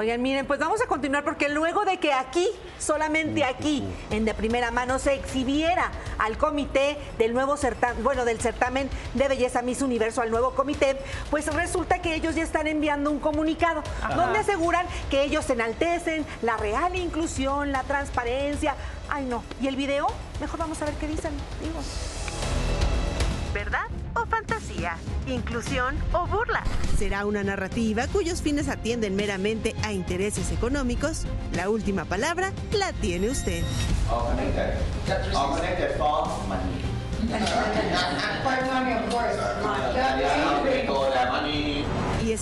Oigan, 0.00 0.22
miren, 0.22 0.46
pues 0.46 0.60
vamos 0.60 0.80
a 0.80 0.86
continuar 0.86 1.24
porque 1.24 1.48
luego 1.48 1.84
de 1.84 1.98
que 1.98 2.12
aquí, 2.12 2.48
solamente 2.78 3.42
aquí, 3.42 3.82
en 4.10 4.24
de 4.24 4.32
primera 4.32 4.70
mano, 4.70 5.00
se 5.00 5.14
exhibiera 5.14 5.90
al 6.18 6.38
comité 6.38 6.96
del 7.18 7.34
nuevo 7.34 7.56
certamen, 7.56 8.04
bueno, 8.04 8.24
del 8.24 8.40
certamen 8.40 8.88
de 9.14 9.26
belleza 9.26 9.60
Miss 9.60 9.82
Universo 9.82 10.22
al 10.22 10.30
nuevo 10.30 10.54
comité, 10.54 11.00
pues 11.30 11.52
resulta 11.52 12.00
que 12.00 12.14
ellos 12.14 12.36
ya 12.36 12.44
están 12.44 12.68
enviando 12.68 13.10
un 13.10 13.18
comunicado 13.18 13.82
donde 14.14 14.38
aseguran 14.38 14.86
que 15.10 15.24
ellos 15.24 15.50
enaltecen 15.50 16.24
la 16.42 16.56
real 16.56 16.94
inclusión, 16.94 17.72
la 17.72 17.82
transparencia. 17.82 18.76
Ay, 19.08 19.24
no. 19.24 19.42
¿Y 19.60 19.66
el 19.66 19.74
video? 19.74 20.06
Mejor 20.40 20.60
vamos 20.60 20.80
a 20.80 20.84
ver 20.84 20.94
qué 20.94 21.08
dicen. 21.08 21.32
Digo. 21.60 21.80
¿Verdad 23.52 23.86
o 24.14 24.24
fantasía? 24.26 24.96
¿Inclusión 25.28 25.94
o 26.12 26.26
burla? 26.26 26.62
¿Será 26.96 27.26
una 27.26 27.44
narrativa 27.44 28.06
cuyos 28.06 28.40
fines 28.40 28.68
atienden 28.68 29.14
meramente 29.14 29.74
a 29.84 29.92
intereses 29.92 30.50
económicos? 30.52 31.24
La 31.52 31.68
última 31.68 32.06
palabra 32.06 32.52
la 32.72 32.92
tiene 32.94 33.28
usted. 33.28 33.62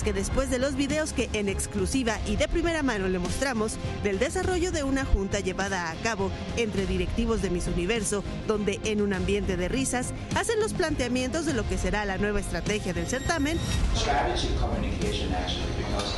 Que 0.07 0.13
después 0.13 0.49
de 0.49 0.57
los 0.57 0.75
videos 0.75 1.11
que 1.11 1.29
en 1.33 1.49
exclusiva 1.49 2.17
y 2.25 2.37
de 2.37 2.47
primera 2.47 2.81
mano 2.81 3.09
le 3.09 3.19
mostramos 3.19 3.73
del 4.05 4.19
desarrollo 4.19 4.71
de 4.71 4.85
una 4.85 5.03
junta 5.03 5.41
llevada 5.41 5.91
a 5.91 5.95
cabo 5.95 6.31
entre 6.55 6.85
directivos 6.85 7.41
de 7.41 7.49
Miss 7.49 7.67
Universo, 7.67 8.23
donde 8.47 8.79
en 8.85 9.01
un 9.01 9.11
ambiente 9.11 9.57
de 9.57 9.67
risas 9.67 10.13
hacen 10.33 10.61
los 10.61 10.71
planteamientos 10.71 11.45
de 11.45 11.53
lo 11.53 11.67
que 11.67 11.77
será 11.77 12.05
la 12.05 12.17
nueva 12.17 12.39
estrategia 12.39 12.93
del 12.93 13.05
certamen, 13.05 13.59
Strategy 13.97 14.47
communication 14.57 15.33
actually 15.33 15.73
because 15.75 16.15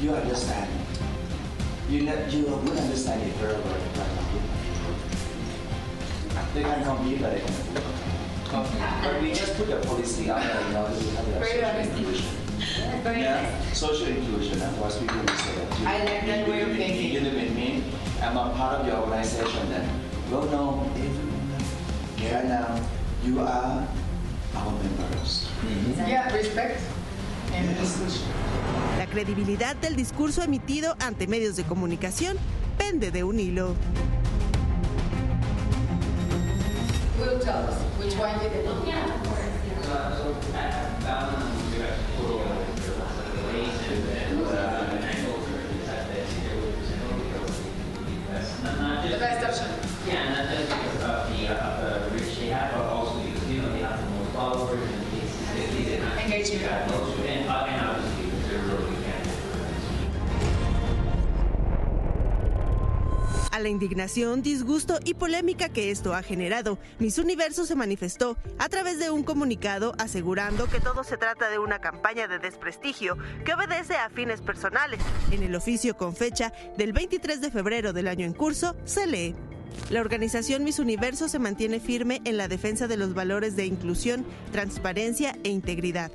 you 0.00 0.14
understand. 0.14 0.70
You 1.90 2.04
know, 2.04 2.14
you 2.30 2.46
would 2.46 2.78
understand 2.78 3.20
it 3.24 3.36
very 3.36 3.52
well. 3.52 3.76
They 6.54 6.62
can 6.62 6.82
compete, 6.82 7.20
but 7.20 7.34
we 9.20 9.34
just 9.34 9.54
put 9.58 9.68
the 9.68 9.76
policy 9.86 10.30
out 10.30 10.40
there, 10.40 10.62
you 10.66 10.72
know, 10.72 10.88
we 10.98 11.10
have 11.60 11.94
the 11.94 12.00
social 12.62 12.92
inclusion. 12.94 13.20
Yeah, 13.20 13.72
social 13.72 14.06
inclusion, 14.06 14.62
and 14.62 14.80
what 14.80 14.92
people 14.98 15.16
will 15.16 15.36
say 15.38 15.54
that 15.54 15.80
you, 15.80 15.86
I 15.86 15.98
like 16.04 16.26
that 16.26 16.48
way 16.48 16.62
of 16.62 16.76
thinking. 16.76 17.12
you 17.12 17.20
live 17.20 17.34
with 17.34 17.54
me, 17.56 17.84
I'm 18.22 18.36
a 18.36 18.50
part 18.54 18.80
of 18.80 18.86
your 18.86 18.96
organization, 18.98 19.68
then 19.70 19.88
well 20.30 20.44
no, 20.44 20.90
here 22.16 22.42
now, 22.44 22.80
you 23.24 23.40
are 23.40 23.86
our 24.54 24.72
members. 24.72 25.48
Yeah, 25.96 26.32
respect. 26.34 26.80
Yes. 27.50 28.22
la 28.98 29.06
credibilidad 29.06 29.76
del 29.76 29.94
discurso 29.94 30.42
emitido 30.42 30.96
ante 31.00 31.26
medios 31.26 31.56
de 31.56 31.64
comunicación 31.64 32.38
pende 32.78 33.10
de 33.10 33.24
un 33.24 33.38
hilo. 33.38 33.74
Will 37.18 37.38
tell 37.40 37.68
us 37.68 37.76
which 37.98 38.16
one 38.16 38.32
you 38.42 38.48
did. 38.48 39.41
The 49.02 49.18
best 49.18 49.44
option. 49.44 49.68
Yeah, 50.08 50.41
la 63.62 63.68
indignación, 63.68 64.42
disgusto 64.42 64.98
y 65.04 65.14
polémica 65.14 65.68
que 65.68 65.90
esto 65.90 66.14
ha 66.14 66.22
generado, 66.22 66.78
Miss 66.98 67.18
Universo 67.18 67.64
se 67.64 67.74
manifestó 67.74 68.36
a 68.58 68.68
través 68.68 68.98
de 68.98 69.10
un 69.10 69.22
comunicado 69.22 69.94
asegurando 69.98 70.68
que 70.68 70.80
todo 70.80 71.04
se 71.04 71.16
trata 71.16 71.48
de 71.48 71.58
una 71.58 71.80
campaña 71.80 72.28
de 72.28 72.38
desprestigio 72.38 73.16
que 73.44 73.54
obedece 73.54 73.94
a 73.94 74.10
fines 74.10 74.40
personales. 74.40 75.00
En 75.30 75.42
el 75.42 75.54
oficio 75.54 75.96
con 75.96 76.14
fecha 76.14 76.52
del 76.76 76.92
23 76.92 77.40
de 77.40 77.50
febrero 77.50 77.92
del 77.92 78.08
año 78.08 78.26
en 78.26 78.34
curso 78.34 78.76
se 78.84 79.06
lee. 79.06 79.34
La 79.90 80.00
organización 80.00 80.64
Miss 80.64 80.78
Universo 80.78 81.28
se 81.28 81.38
mantiene 81.38 81.80
firme 81.80 82.20
en 82.24 82.36
la 82.36 82.48
defensa 82.48 82.86
de 82.88 82.96
los 82.96 83.14
valores 83.14 83.56
de 83.56 83.66
inclusión, 83.66 84.24
transparencia 84.50 85.36
e 85.44 85.48
integridad. 85.48 86.12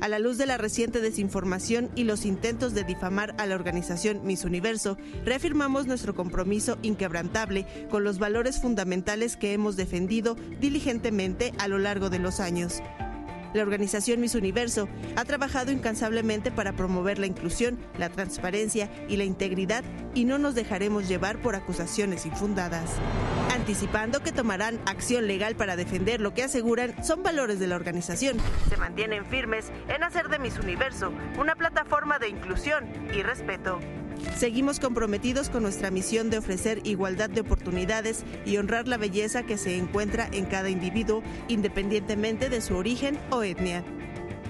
A 0.00 0.08
la 0.08 0.18
luz 0.18 0.38
de 0.38 0.46
la 0.46 0.56
reciente 0.56 1.00
desinformación 1.00 1.90
y 1.94 2.04
los 2.04 2.24
intentos 2.24 2.72
de 2.72 2.84
difamar 2.84 3.34
a 3.36 3.44
la 3.44 3.54
organización 3.54 4.22
Miss 4.24 4.44
Universo, 4.44 4.96
reafirmamos 5.26 5.86
nuestro 5.86 6.14
compromiso 6.14 6.78
inquebrantable 6.80 7.66
con 7.90 8.02
los 8.02 8.18
valores 8.18 8.62
fundamentales 8.62 9.36
que 9.36 9.52
hemos 9.52 9.76
defendido 9.76 10.36
diligentemente 10.58 11.52
a 11.58 11.68
lo 11.68 11.78
largo 11.78 12.08
de 12.08 12.18
los 12.18 12.40
años. 12.40 12.80
La 13.52 13.62
organización 13.62 14.20
Miss 14.20 14.34
Universo 14.34 14.88
ha 15.16 15.24
trabajado 15.24 15.70
incansablemente 15.70 16.50
para 16.50 16.72
promover 16.72 17.18
la 17.18 17.26
inclusión, 17.26 17.78
la 17.98 18.08
transparencia 18.08 18.90
y 19.06 19.16
la 19.16 19.24
integridad 19.24 19.84
y 20.14 20.24
no 20.24 20.38
nos 20.38 20.54
dejaremos 20.54 21.08
llevar 21.08 21.42
por 21.42 21.56
acusaciones 21.56 22.24
infundadas. 22.24 22.90
Anticipando 23.70 24.20
que 24.20 24.32
tomarán 24.32 24.80
acción 24.84 25.28
legal 25.28 25.54
para 25.54 25.76
defender 25.76 26.20
lo 26.20 26.34
que 26.34 26.42
aseguran 26.42 27.04
son 27.04 27.22
valores 27.22 27.60
de 27.60 27.68
la 27.68 27.76
organización. 27.76 28.36
Se 28.68 28.76
mantienen 28.76 29.24
firmes 29.24 29.70
en 29.86 30.02
hacer 30.02 30.28
de 30.28 30.40
Miss 30.40 30.58
Universo 30.58 31.12
una 31.38 31.54
plataforma 31.54 32.18
de 32.18 32.30
inclusión 32.30 32.88
y 33.14 33.22
respeto. 33.22 33.78
Seguimos 34.36 34.80
comprometidos 34.80 35.50
con 35.50 35.62
nuestra 35.62 35.92
misión 35.92 36.30
de 36.30 36.38
ofrecer 36.38 36.80
igualdad 36.82 37.30
de 37.30 37.42
oportunidades 37.42 38.24
y 38.44 38.56
honrar 38.56 38.88
la 38.88 38.96
belleza 38.96 39.44
que 39.44 39.56
se 39.56 39.76
encuentra 39.76 40.28
en 40.32 40.46
cada 40.46 40.68
individuo, 40.68 41.22
independientemente 41.46 42.48
de 42.48 42.62
su 42.62 42.74
origen 42.74 43.20
o 43.30 43.44
etnia. 43.44 43.84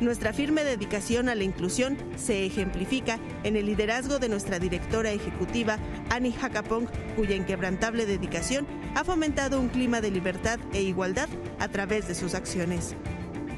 Nuestra 0.01 0.33
firme 0.33 0.65
dedicación 0.65 1.29
a 1.29 1.35
la 1.35 1.45
inclusión 1.45 1.99
se 2.17 2.47
ejemplifica 2.47 3.19
en 3.45 3.55
el 3.55 3.67
liderazgo 3.67 4.19
de 4.19 4.31
nuestra 4.31 4.59
directora 4.59 5.11
ejecutiva, 5.11 5.77
Annie 6.09 6.35
Hakapong, 6.41 6.87
cuya 7.17 7.37
inquebrantable 7.37 8.07
dedicación 8.07 8.67
ha 8.95 9.05
fomentado 9.05 9.61
un 9.61 9.69
clima 9.69 10.01
de 10.01 10.11
libertad 10.11 10.59
e 10.73 10.81
igualdad 10.81 11.29
a 11.59 11.69
través 11.69 12.09
de 12.09 12.15
sus 12.15 12.35
acciones. 12.35 12.97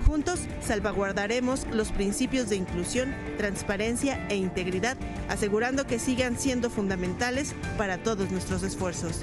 Juntos 0.04 0.40
salvaguardaremos 0.60 1.64
los 1.70 1.92
principios 1.92 2.50
de 2.50 2.56
inclusión, 2.56 3.14
transparencia 3.38 4.26
e 4.28 4.34
integridad, 4.34 4.96
asegurando 5.28 5.86
que 5.86 6.00
sigan 6.00 6.36
siendo 6.36 6.70
fundamentales 6.70 7.54
para 7.78 7.98
todos 7.98 8.32
nuestros 8.32 8.64
esfuerzos. 8.64 9.20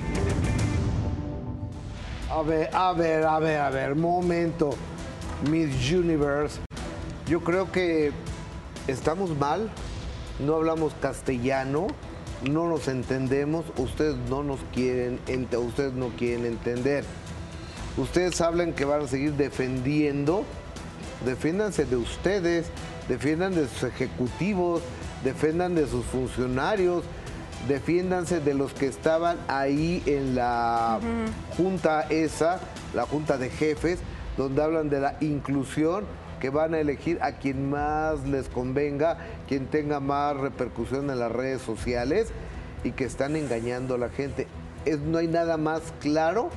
A 2.31 2.41
ver, 2.43 2.69
a 2.73 2.93
ver, 2.93 3.25
a 3.25 3.39
ver, 3.39 3.59
a 3.59 3.69
ver, 3.69 3.95
momento. 3.95 4.69
Miss 5.49 5.91
Universe. 5.91 6.59
Yo 7.29 7.41
creo 7.41 7.71
que 7.71 8.11
estamos 8.87 9.37
mal, 9.37 9.69
no 10.39 10.55
hablamos 10.55 10.95
castellano, 10.99 11.85
no 12.49 12.67
nos 12.67 12.87
entendemos, 12.87 13.65
ustedes 13.77 14.15
no 14.31 14.41
nos 14.41 14.59
quieren, 14.73 15.19
ustedes 15.55 15.93
no 15.93 16.07
quieren 16.17 16.47
entender. 16.47 17.03
Ustedes 17.97 18.41
hablan 18.41 18.73
que 18.73 18.83
van 18.83 19.03
a 19.03 19.07
seguir 19.07 19.33
defendiendo, 19.33 20.43
defiéndanse 21.23 21.85
de 21.85 21.97
ustedes, 21.97 22.71
defiendan 23.07 23.53
de 23.53 23.67
sus 23.67 23.83
ejecutivos, 23.83 24.81
defendan 25.23 25.75
de 25.75 25.85
sus 25.85 26.05
funcionarios, 26.05 27.03
defiéndanse 27.67 28.39
de 28.39 28.55
los 28.55 28.73
que 28.73 28.87
estaban 28.87 29.37
ahí 29.47 30.01
en 30.07 30.33
la 30.33 30.99
junta 31.55 32.07
esa, 32.09 32.59
la 32.95 33.05
junta 33.05 33.37
de 33.37 33.51
jefes, 33.51 33.99
donde 34.35 34.63
hablan 34.63 34.89
de 34.89 34.99
la 34.99 35.17
inclusión, 35.21 36.05
que 36.39 36.49
van 36.49 36.73
a 36.73 36.79
elegir 36.79 37.19
a 37.21 37.33
quien 37.33 37.69
más 37.69 38.27
les 38.27 38.49
convenga, 38.49 39.17
quien 39.47 39.67
tenga 39.67 39.99
más 39.99 40.37
repercusión 40.37 41.09
en 41.09 41.19
las 41.19 41.31
redes 41.31 41.61
sociales 41.61 42.29
y 42.83 42.91
que 42.91 43.05
están 43.05 43.35
engañando 43.35 43.95
a 43.95 43.97
la 43.97 44.09
gente. 44.09 44.47
Es, 44.85 44.99
no 44.99 45.17
hay 45.17 45.27
nada 45.27 45.57
más 45.57 45.81
claro 45.99 46.49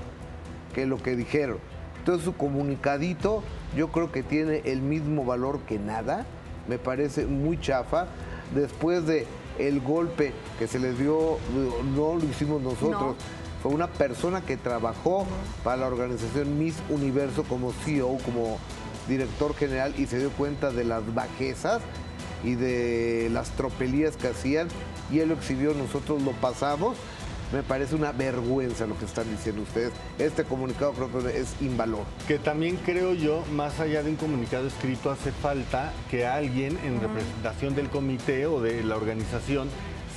que 0.74 0.86
lo 0.86 1.02
que 1.02 1.16
dijeron. 1.16 1.58
Entonces 1.98 2.24
su 2.24 2.36
comunicadito 2.36 3.42
yo 3.76 3.88
creo 3.88 4.10
que 4.10 4.22
tiene 4.22 4.62
el 4.64 4.80
mismo 4.80 5.24
valor 5.24 5.60
que 5.60 5.78
nada, 5.78 6.26
me 6.68 6.78
parece 6.78 7.26
muy 7.26 7.60
chafa. 7.60 8.06
Después 8.54 9.06
de 9.06 9.26
el 9.58 9.80
golpe 9.80 10.32
que 10.58 10.66
se 10.66 10.78
les 10.78 10.98
dio, 10.98 11.38
no 11.94 12.14
lo 12.14 12.24
hicimos 12.24 12.60
nosotros, 12.60 13.16
fue 13.62 13.72
una 13.72 13.86
persona 13.86 14.40
que 14.40 14.56
trabajó 14.56 15.26
para 15.62 15.76
la 15.76 15.86
organización 15.86 16.58
Miss 16.58 16.74
Universo 16.90 17.44
como 17.44 17.72
CEO, 17.72 18.18
como 18.24 18.58
director 19.08 19.54
general 19.54 19.94
y 19.98 20.06
se 20.06 20.18
dio 20.18 20.30
cuenta 20.30 20.70
de 20.70 20.84
las 20.84 21.14
bajezas 21.14 21.82
y 22.44 22.54
de 22.54 23.28
las 23.32 23.50
tropelías 23.50 24.16
que 24.16 24.28
hacían 24.28 24.68
y 25.12 25.20
él 25.20 25.28
lo 25.28 25.34
exhibió, 25.34 25.74
nosotros 25.74 26.22
lo 26.22 26.32
pasamos. 26.32 26.96
Me 27.52 27.62
parece 27.62 27.94
una 27.94 28.12
vergüenza 28.12 28.86
lo 28.86 28.98
que 28.98 29.04
están 29.04 29.30
diciendo 29.30 29.60
ustedes. 29.60 29.92
Este 30.18 30.42
comunicado 30.42 30.92
creo 30.92 31.12
que 31.12 31.38
es 31.38 31.54
invalor. 31.60 32.04
Que 32.26 32.38
también 32.38 32.76
creo 32.76 33.12
yo, 33.12 33.44
más 33.52 33.78
allá 33.78 34.02
de 34.02 34.08
un 34.08 34.16
comunicado 34.16 34.66
escrito, 34.66 35.10
hace 35.10 35.32
falta 35.32 35.92
que 36.10 36.26
alguien 36.26 36.78
en 36.82 36.98
representación 36.98 37.74
del 37.74 37.90
comité 37.90 38.46
o 38.46 38.62
de 38.62 38.82
la 38.82 38.96
organización 38.96 39.68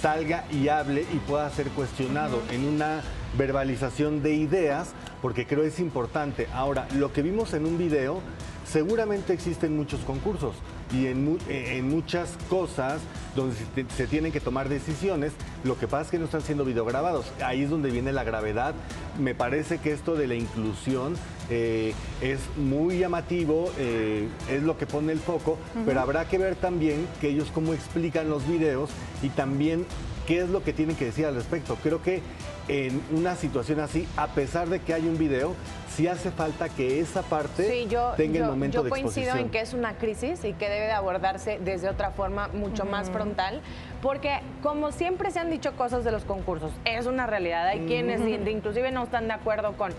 salga 0.02 0.46
y 0.50 0.70
hable 0.70 1.02
y 1.12 1.18
pueda 1.28 1.50
ser 1.50 1.68
cuestionado 1.72 2.42
en 2.52 2.64
una 2.64 3.02
verbalización 3.38 4.24
de 4.24 4.36
ideas, 4.36 4.94
porque 5.22 5.46
creo 5.46 5.64
es 5.64 5.80
importante. 5.80 6.48
Ahora, 6.54 6.88
lo 6.96 7.12
que 7.12 7.22
vimos 7.22 7.54
en 7.54 7.66
un 7.66 7.78
video, 7.78 8.22
seguramente 8.66 9.34
existen 9.34 9.76
muchos 9.76 10.02
concursos 10.02 10.56
y 10.94 11.08
en, 11.08 11.38
eh, 11.48 11.82
muchas 11.84 12.38
cosas 12.50 13.02
donde 13.36 13.56
se 13.96 14.08
tienen 14.08 14.32
que 14.32 14.40
tomar 14.40 14.70
decisiones, 14.70 15.34
lo 15.64 15.78
que 15.78 15.88
pasa 15.88 16.04
es 16.04 16.12
que 16.12 16.20
no 16.20 16.26
están 16.26 16.42
siendo 16.42 16.66
videograbados. 16.66 17.26
Ahí 17.44 17.64
es 17.64 17.70
donde 17.70 17.90
viene 17.92 18.12
la 18.12 18.24
gravedad. 18.24 18.74
Me 19.20 19.36
parece 19.36 19.78
que 19.80 19.92
esto 19.92 20.16
de 20.16 20.28
la 20.28 20.36
inclusión 20.36 21.16
eh, 21.50 21.94
es 22.22 22.40
muy 22.58 22.98
llamativo, 23.00 23.72
eh, 23.78 24.28
es 24.50 24.64
lo 24.64 24.78
que 24.78 24.86
pone 24.88 25.12
el 25.14 25.20
foco, 25.20 25.58
pero 25.86 26.00
habrá 26.02 26.26
que 26.28 26.38
ver 26.38 26.56
también 26.56 27.08
que 27.22 27.30
ellos 27.30 27.52
cómo 27.54 27.74
explican 27.74 28.30
los 28.30 28.48
videos 28.48 28.90
y 29.22 29.30
también 29.30 29.86
qué 30.28 30.42
es 30.42 30.50
lo 30.50 30.64
que 30.64 30.74
tienen 30.74 30.96
que 30.96 31.06
decir 31.06 31.26
al 31.26 31.36
respecto. 31.36 31.78
Creo 31.84 32.02
que 32.02 32.22
en 32.68 33.00
una 33.12 33.36
situación 33.36 33.80
así, 33.80 34.08
a 34.18 34.28
pesar 34.28 34.68
de 34.70 34.80
que 34.80 34.94
hay 34.96 35.08
un 35.08 35.20
video, 35.20 35.54
sí 35.96 36.08
hace 36.08 36.32
falta 36.32 36.68
que 36.68 37.00
esa 37.00 37.22
parte 37.22 37.70
Sí, 37.70 37.86
yo, 37.88 38.14
tenga 38.18 38.40
el 38.40 38.46
yo- 38.46 38.50
momento 38.50 38.78
yo 38.80 38.84
de 38.84 38.90
coincido 38.90 39.12
exposición. 39.28 39.38
en 39.46 39.50
que 39.52 39.62
es 39.62 39.74
una 39.74 39.94
crisis 39.98 40.44
y 40.44 40.54
que 40.54 40.68
debe 40.68 40.88
de 40.88 40.92
abordarse 40.92 41.60
desde 41.64 41.88
otra 41.90 42.10
forma 42.12 42.48
mucho 42.50 42.84
más 42.86 43.12
frontal, 43.12 43.62
porque 44.02 44.40
como 44.64 44.92
siempre 44.92 45.30
se 45.32 45.40
han 45.40 45.52
dicho 45.52 45.74
cosas 45.78 46.04
de 46.04 46.12
los 46.12 46.24
concursos, 46.26 46.72
es 46.86 47.06
una 47.06 47.28
realidad. 47.28 47.68
Hay 47.68 47.82
quienes 47.86 48.20
in- 48.22 48.48
inclusive 48.48 48.92
no 48.92 49.04
están 49.04 49.28
de 49.28 49.34
acuerdo 49.36 49.74
con 49.78 49.94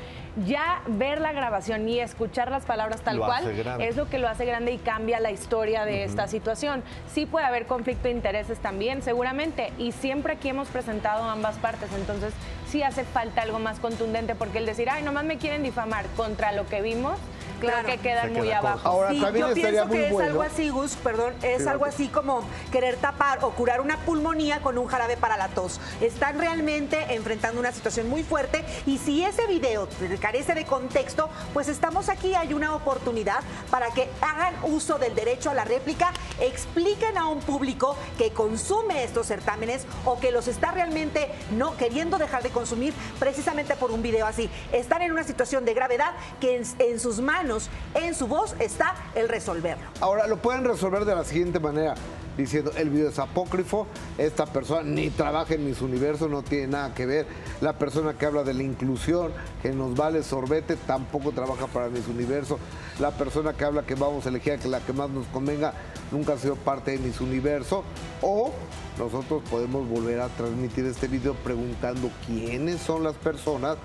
ya 0.44 0.82
ver 0.88 1.20
la 1.20 1.32
grabación 1.36 1.88
y 1.88 2.00
escuchar 2.00 2.50
las 2.50 2.64
palabras 2.64 3.02
tal 3.02 3.18
Lo 3.18 3.26
cual 3.26 3.80
es 3.80 3.96
lo 3.96 4.08
que 4.08 4.18
lo 4.18 4.28
hace 4.28 4.44
grande 4.44 4.72
y 4.72 4.78
cambia 4.78 5.20
la 5.20 5.30
historia 5.30 5.84
de 5.84 6.02
esta 6.02 6.26
situación. 6.26 6.82
Sí 7.12 7.26
puede 7.26 7.46
haber 7.46 7.66
conflicto 7.66 8.04
de 8.04 8.10
intereses 8.10 8.58
también, 8.58 9.02
seguramente, 9.02 9.72
y 9.78 9.92
siempre 9.92 10.32
aquí 10.32 10.48
hemos 10.48 10.68
presentado 10.68 11.22
ambas 11.24 11.56
partes, 11.58 11.90
entonces 11.94 12.32
sí 12.68 12.82
hace 12.82 13.04
falta 13.04 13.42
algo 13.42 13.58
más 13.60 13.78
contundente, 13.78 14.34
porque 14.34 14.58
el 14.58 14.66
decir, 14.66 14.90
ay, 14.90 15.02
nomás 15.02 15.24
me 15.24 15.38
quieren 15.38 15.62
difamar 15.62 16.06
contra 16.16 16.52
lo 16.52 16.66
que 16.66 16.82
vimos, 16.82 17.18
Claro. 17.60 17.82
creo 17.84 17.96
que 17.96 18.02
quedan 18.02 18.28
Se 18.28 18.30
muy 18.38 18.46
queda 18.48 18.60
corto. 18.60 18.68
abajo. 18.68 18.88
Ahora, 18.88 19.10
Sí, 19.10 19.20
también 19.20 19.46
yo 19.48 19.54
pienso 19.54 19.86
muy 19.86 19.96
que 19.96 20.06
es 20.06 20.12
bueno. 20.12 20.28
algo 20.30 20.42
así, 20.42 20.68
Gus, 20.70 20.96
perdón, 20.96 21.34
es 21.42 21.62
Sí, 21.62 21.68
algo 21.68 21.84
así 21.84 22.08
como 22.08 22.42
querer 22.72 22.96
tapar 22.96 23.44
o 23.44 23.50
curar 23.50 23.80
una 23.80 23.98
pulmonía 23.98 24.60
con 24.60 24.78
un 24.78 24.86
jarabe 24.86 25.16
para 25.16 25.36
la 25.36 25.48
tos. 25.48 25.80
Están 26.00 26.38
realmente 26.38 27.14
enfrentando 27.14 27.60
una 27.60 27.72
situación 27.72 28.08
muy 28.08 28.22
fuerte 28.22 28.64
y 28.86 28.98
si 28.98 29.24
ese 29.24 29.46
video 29.46 29.88
carece 30.20 30.54
de 30.54 30.64
contexto, 30.64 31.28
pues 31.52 31.68
estamos 31.68 32.08
aquí, 32.08 32.34
hay 32.34 32.52
una 32.54 32.74
oportunidad 32.74 33.40
para 33.70 33.88
que 33.90 34.08
hagan 34.20 34.54
uso 34.64 34.98
del 34.98 35.14
derecho 35.14 35.50
a 35.50 35.54
la 35.54 35.64
réplica, 35.64 36.12
expliquen 36.40 37.16
a 37.18 37.26
un 37.28 37.40
público 37.40 37.96
que 38.18 38.30
consume 38.30 39.04
estos 39.04 39.26
certámenes 39.26 39.84
o 40.04 40.18
que 40.18 40.30
los 40.30 40.48
está 40.48 40.70
realmente 40.70 41.30
no 41.52 41.76
queriendo 41.76 42.18
dejar 42.18 42.42
de 42.42 42.50
consumir 42.50 42.94
precisamente 43.18 43.74
por 43.76 43.90
un 43.90 44.02
video 44.02 44.26
así. 44.26 44.48
Están 44.72 45.02
en 45.02 45.12
una 45.12 45.24
situación 45.24 45.64
de 45.64 45.74
gravedad 45.74 46.12
que 46.40 46.56
en, 46.56 46.62
en 46.78 47.00
sus 47.00 47.20
manos, 47.20 47.45
en 47.94 48.14
su 48.14 48.26
voz, 48.26 48.56
está 48.58 48.94
el 49.14 49.28
resolverlo. 49.28 49.84
Ahora 50.00 50.26
lo 50.26 50.38
pueden 50.38 50.64
resolver 50.64 51.04
de 51.04 51.14
la 51.14 51.22
siguiente 51.22 51.60
manera, 51.60 51.94
diciendo 52.36 52.72
el 52.76 52.90
video 52.90 53.08
es 53.08 53.20
apócrifo, 53.20 53.86
esta 54.18 54.46
persona 54.46 54.82
ni 54.82 55.10
trabaja 55.10 55.54
en 55.54 55.64
mis 55.64 55.80
universos, 55.80 56.28
no 56.28 56.42
tiene 56.42 56.66
nada 56.66 56.92
que 56.92 57.06
ver. 57.06 57.26
La 57.60 57.74
persona 57.74 58.14
que 58.14 58.26
habla 58.26 58.42
de 58.42 58.52
la 58.52 58.64
inclusión, 58.64 59.30
que 59.62 59.70
nos 59.70 59.94
vale 59.94 60.24
sorbete, 60.24 60.74
tampoco 60.74 61.30
trabaja 61.30 61.68
para 61.68 61.88
mis 61.88 62.08
universos. 62.08 62.58
La 62.98 63.12
persona 63.12 63.52
que 63.52 63.64
habla 63.64 63.84
que 63.84 63.94
vamos 63.94 64.26
a 64.26 64.30
elegir 64.30 64.58
que 64.58 64.66
la 64.66 64.80
que 64.80 64.92
más 64.92 65.08
nos 65.10 65.26
convenga, 65.28 65.72
nunca 66.10 66.32
ha 66.32 66.38
sido 66.38 66.56
parte 66.56 66.90
de 66.90 66.98
mis 66.98 67.20
universos. 67.20 67.84
O 68.22 68.52
nosotros 68.98 69.44
podemos 69.48 69.88
volver 69.88 70.20
a 70.20 70.28
transmitir 70.30 70.84
este 70.86 71.06
video 71.06 71.34
preguntando 71.34 72.10
quiénes 72.26 72.80
son 72.80 73.04
las 73.04 73.14
personas 73.14 73.76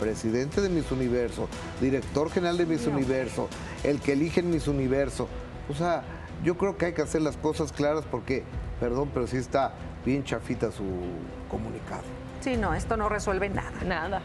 presidente 0.00 0.60
de 0.60 0.68
Miss 0.68 0.90
Universo, 0.90 1.48
director 1.80 2.30
general 2.30 2.56
de 2.56 2.66
Miss 2.66 2.86
Universo, 2.86 3.48
el 3.84 4.00
que 4.00 4.12
elige 4.12 4.40
en 4.40 4.50
Miss 4.50 4.68
Universo. 4.68 5.28
O 5.68 5.74
sea, 5.74 6.02
yo 6.42 6.56
creo 6.56 6.76
que 6.76 6.86
hay 6.86 6.92
que 6.92 7.02
hacer 7.02 7.22
las 7.22 7.36
cosas 7.36 7.72
claras 7.72 8.04
porque, 8.10 8.44
perdón, 8.80 9.10
pero 9.12 9.26
sí 9.26 9.36
está 9.36 9.74
bien 10.04 10.24
chafita 10.24 10.72
su 10.72 10.84
comunicado. 11.48 12.02
Sí, 12.40 12.56
no, 12.56 12.74
esto 12.74 12.96
no 12.96 13.08
resuelve 13.08 13.48
nada. 13.48 13.72
Nada. 13.86 14.22